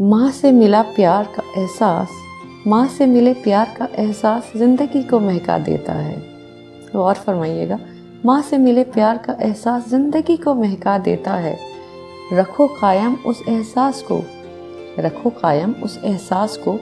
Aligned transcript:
माँ 0.00 0.30
से 0.30 0.50
मिला 0.52 0.82
प्यार 0.82 1.24
का 1.24 1.42
एहसास, 1.60 2.08
माँ 2.66 2.86
से 2.88 3.06
मिले 3.06 3.32
प्यार 3.34 3.74
का 3.78 3.88
एहसास 3.98 4.50
ज़िंदगी 4.56 5.02
को 5.02 5.20
महका 5.20 5.58
देता 5.58 5.92
है। 5.92 6.18
तो 6.92 7.02
और 7.02 7.14
फरमाइएगा, 7.14 7.78
माँ 8.26 8.42
से 8.42 8.58
मिले 8.58 8.84
प्यार 8.84 9.18
का 9.18 9.36
एहसास 9.42 9.88
ज़िंदगी 9.88 10.36
को 10.36 10.54
महका 10.54 10.98
देता 10.98 11.34
है। 11.34 11.58
रखो 12.32 12.66
कायम 12.66 13.14
उस 13.26 13.42
एहसास 13.48 14.02
को, 14.02 14.20
रखो 14.98 15.30
कायम 15.30 15.72
उस 15.72 15.98
एहसास 16.04 16.56
को, 16.56 16.78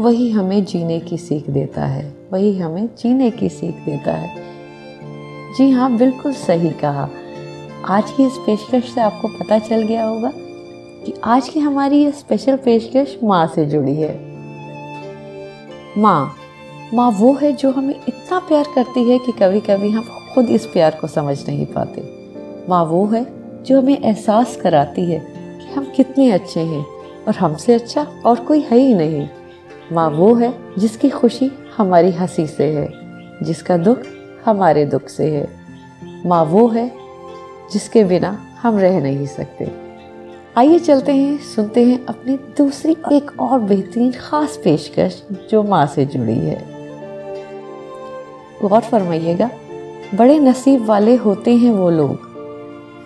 वही 0.00 0.30
हमें 0.30 0.64
जीने 0.64 1.00
की 1.00 1.18
सीख 1.18 1.50
देता 1.50 1.86
है, 1.86 2.16
वही 2.32 2.58
हमें 2.58 2.86
जीने 2.86 3.30
की 3.30 3.48
सीख 3.48 3.74
देता 3.74 4.12
है। 4.12 4.34
जी 5.56 5.70
हाँ 5.70 5.96
बिल्कुल 5.96 6.32
सही 6.32 6.70
कहा। 6.70 7.08
आज 7.88 8.10
की 8.10 8.26
इस 8.26 8.38
पेशकश 8.46 8.94
से 8.94 9.00
आपको 9.00 9.28
पता 9.28 9.58
चल 9.58 9.82
गया 9.82 10.06
होगा 10.06 10.32
कि 11.04 11.14
आज 11.24 11.48
की 11.48 11.60
हमारी 11.60 12.04
ये 12.04 12.12
स्पेशल 12.12 12.56
पेशकश 12.56 13.18
माँ 13.24 13.46
से 13.46 13.66
जुड़ी 13.66 13.94
है। 13.94 14.14
माँ 15.98 16.36
माँ 16.94 17.10
वो 17.10 17.34
है 17.34 17.52
जो 17.52 17.70
हमें 17.70 17.94
इतना 18.08 18.38
प्यार 18.38 18.64
करती 18.74 19.10
है 19.10 19.18
कि 19.18 19.32
कभी 19.32 19.60
कभी 19.60 19.90
हम 19.90 20.04
खुद 20.34 20.48
इस 20.48 20.66
प्यार 20.66 20.98
को 21.00 21.06
समझ 21.06 21.48
नहीं 21.48 21.66
पाते। 21.66 22.02
माँ 22.68 22.84
वो 22.84 23.06
है 23.06 23.26
जो 23.62 23.80
हमें 23.80 23.98
एहसास 23.98 24.56
कराती 24.56 25.04
है 25.04 25.18
कि 25.60 25.74
हम 25.74 25.92
कितने 25.96 26.30
अच्छे 26.30 26.60
हैं 26.60 26.84
और 27.28 27.34
हमसे 27.34 27.74
अच्छा 27.74 28.06
और 28.26 28.40
कोई 28.40 28.60
है 28.60 28.78
ही 28.78 28.94
नहीं। 28.94 29.28
माँ 29.92 30.10
वो 30.10 30.34
है 30.34 30.54
जिसकी 30.78 31.10
खुशी 31.10 31.50
हमारी 31.76 32.10
हँसी 32.10 32.46
से 32.46 32.64
है, 32.64 32.88
जिसका 33.42 33.76
दुख 33.76 33.98
हमारे 34.44 34.86
दुख 34.86 35.08
से 35.08 35.30
है। 35.30 35.48
माँ 36.26 36.44
वो 36.44 36.68
है 36.68 36.92
जिसके 37.72 38.04
बिना 38.04 38.38
हम 38.62 38.78
रह 38.78 39.00
नहीं 39.00 39.26
सकते। 39.26 39.83
आइए 40.58 40.78
चलते 40.78 41.12
हैं, 41.12 41.38
सुनते 41.38 41.84
हैं 41.84 42.06
अपनी 42.06 42.36
दूसरी 42.36 42.96
एक 43.12 43.40
और 43.40 43.60
बेहतरीन 43.60 44.12
खास 44.12 44.60
पेशकश 44.64 45.26
जो 45.50 45.62
माँ 45.62 45.86
से 45.86 46.04
जुड़ी 46.04 46.34
है। 46.34 46.64
गौर 48.62 48.80
फरमाइएगा, 48.80 49.50
बड़े 50.14 50.38
नसीब 50.38 50.84
वाले 50.84 51.16
होते 51.16 51.56
हैं 51.56 51.70
वो 51.70 51.90
लोग। 51.90 52.28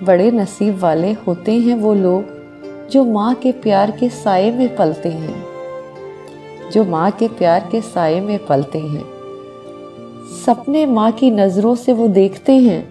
बड़े 0.02 0.30
नसीब 0.30 0.78
वाले 0.78 1.12
होते 1.12 1.52
हैं 1.52 1.76
वो 1.76 1.94
लोग 1.94 2.24
जो 2.91 3.04
माँ 3.04 3.34
के 3.34 3.52
प्यार 3.52 3.91
के 3.91 4.08
साय 4.08 4.50
में 4.50 4.76
पलते 4.76 5.08
हैं। 5.08 5.44
जो 6.72 6.84
माँ 6.84 7.10
के 7.10 7.28
प्यार 7.28 7.69
के 7.72 7.80
साय 7.80 8.20
में 8.20 8.46
पलते 8.46 8.78
हैं। 8.78 9.04
सपने 10.46 10.86
माँ 10.86 11.12
की 11.12 11.30
नज़रों 11.30 11.74
से 11.74 11.92
वो 11.92 12.08
देखते 12.08 12.52
हैं। 12.52 12.88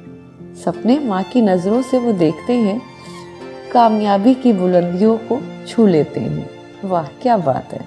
सपने 0.56 1.00
माँ 1.00 1.24
की 1.24 1.42
नज़रों 1.42 1.82
से 1.82 1.98
वो 1.98 2.12
देखते 2.12 2.54
हैं। 2.54 2.97
कामयाबी 3.78 4.34
की 4.34 4.54
बुलंदियों 4.54 5.18
को 5.18 5.42
छू 5.68 5.88
लेते 5.88 6.20
हैं। 6.20 6.50
वाह, 6.86 7.08
क्या 7.08 7.38
बात 7.38 7.74
है। 7.74 7.86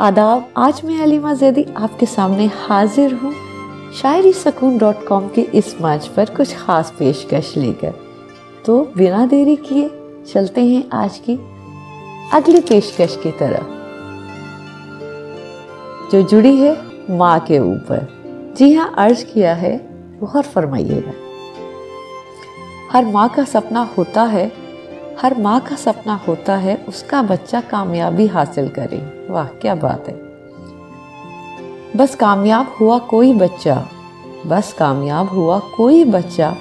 आदाब, 0.00 0.48
आज 0.56 0.82
मैं 0.84 1.00
अलीमा 1.02 1.34
जैदी 1.34 1.66
आपके 1.76 2.06
सामने 2.06 2.46
हाजिर 2.46 3.14
हूँ। 3.14 3.34
शायरी 4.02 4.32
सकून 4.32 4.78
डॉट 4.78 5.06
कॉम 5.06 5.28
के 5.28 5.40
इस 5.40 5.74
मंच 5.80 6.06
पर 6.06 6.24
कुछ 6.24 6.56
ख़ास 6.56 6.94
पेशकश 6.98 7.54
लेकर। 7.56 7.94
तो 8.66 8.92
बिना 8.96 9.26
देरी 9.26 9.56
किए 9.56 9.90
चलते 10.32 10.64
हैं 10.64 10.84
आज 10.92 11.18
की 11.18 11.40
अगली 12.32 12.60
पेशकश 12.60 13.18
की 13.22 13.30
तरफ़। 13.30 13.64
जो 16.12 16.22
जुड़ी 16.22 16.56
है 16.56 16.76
माँ 17.10 17.40
के 17.40 17.58
ऊपर। 17.58 18.08
जी 18.56 18.74
हाँ 18.74 18.94
अर्ज़ 18.98 19.24
किया 19.24 19.54
है 19.54 19.76
गौर 20.20 20.42
फरमाइएगा। 20.42 21.23
हर 22.94 23.04
माँ 23.04 23.28
का 23.28 23.44
सपना 23.44 23.80
होता 23.98 24.22
है, 24.22 24.52
हर 25.20 25.34
माँ 25.38 25.60
का 25.60 25.76
सपना 25.76 26.14
होता 26.28 26.56
है, 26.56 26.74
उसका 26.88 27.22
बच्चा 27.22 27.60
कामयाबी 27.60 28.26
हासिल 28.26 28.68
करे। 28.68 28.98
वाह, 29.30 29.46
क्या 29.46 29.74
बात 29.74 30.08
है। 30.08 30.14
बस 31.96 32.14
कामयाब 32.14 32.76
हुआ 32.80 32.98
कोई 32.98 33.32
बच्चा, 33.34 33.74
बस 34.46 34.72
कामयाब 34.72 35.28
हुआ 35.28 35.58
कोई 35.76 36.04
बच्चा 36.04 36.54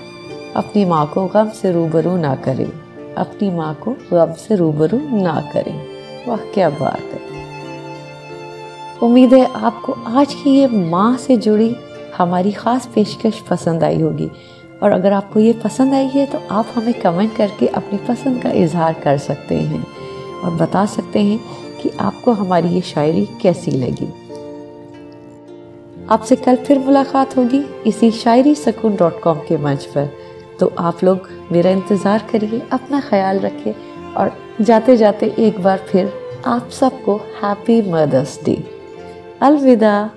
अपनी 0.55 0.85
माँ 0.85 1.05
को 1.05 1.25
गम 1.25 1.49
से 1.49 1.72
रूबरू 1.72 2.16
ना 2.17 2.35
करे, 2.35 2.66
अपनी 3.17 3.49
माँ 3.51 3.73
को 3.75 3.95
गम 4.13 4.33
से 4.33 4.55
रूबरू 4.55 4.99
ना 5.13 5.39
करे। 5.53 5.73
वाह, 6.27 6.38
क्या 6.53 6.69
बात 6.69 7.13
है। 7.13 7.22
उम्मीद 9.01 9.33
है 9.33 9.45
आपको 9.45 9.93
आज 10.07 10.33
की 10.33 10.49
ये 10.49 10.67
माँ 10.67 11.16
से 11.17 11.38
जुड़ी 11.38 11.75
हमारी 12.17 12.51
ख़ास 12.51 12.89
पेशकश 12.95 13.39
पसंद 13.39 13.83
आई 13.83 14.01
होगी। 14.01 14.29
और 14.83 14.91
अगर 14.91 15.13
आपको 15.13 15.39
ये 15.39 15.51
पसंद 15.53 15.94
आई 15.94 16.07
है 16.07 16.25
तो 16.25 16.39
आप 16.51 16.71
हमें 16.75 16.94
कमेंट 16.94 17.35
करके 17.35 17.67
अपनी 17.69 17.97
पसंद 18.07 18.41
का 18.41 18.49
इजहार 18.53 18.94
कर 19.03 19.17
सकते 19.19 19.55
हैं 19.57 19.83
और 20.44 20.55
बता 20.55 20.85
सकते 20.88 21.19
हैं 21.19 21.39
कि 21.81 21.89
आपको 22.01 22.31
हमारी 22.33 22.69
ये 22.69 22.81
शायरी 22.83 23.25
कैसी 23.41 23.72
लगी। 23.73 24.07
आपसे 26.09 26.35
कल 26.35 26.55
फिर 26.57 26.79
मुलाकात 26.79 27.38
होगी 27.38 27.63
इसी 27.88 28.11
शायरी 28.13 28.55
सकून 28.55 28.95
डॉट 28.95 29.22
कॉम 29.22 29.38
के 29.39 29.57
मंच 29.57 29.85
पर। 29.85 30.09
तो 30.59 30.72
आप 30.79 31.03
लोग 31.03 31.29
मेरा 31.51 31.72
इंतज़ार 31.72 32.27
करिए, 32.31 32.61
अपना 32.72 32.99
ख्याल 33.01 33.39
रखिए 33.39 33.75
और 34.17 34.31
जाते 34.61 34.97
जाते 34.97 35.33
एक 35.38 35.59
बार 35.63 35.85
फिर 35.88 36.11
आप 36.45 36.69
सबको 36.72 37.16
हैप्पी 37.41 37.81
मदर्स 37.91 38.39
डे 38.45 38.57
अलविदा। 39.41 40.09